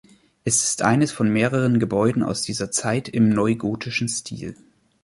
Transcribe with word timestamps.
Es 0.43 0.63
ist 0.63 0.81
eines 0.81 1.11
von 1.11 1.29
mehreren 1.31 1.79
Gebäuden 1.79 2.23
aus 2.23 2.41
dieser 2.41 2.71
Zeit 2.71 3.07
im 3.07 3.29
neugotischen 3.29 4.07
Stil. 4.09 4.55